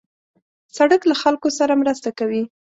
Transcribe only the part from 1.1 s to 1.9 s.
خلکو سره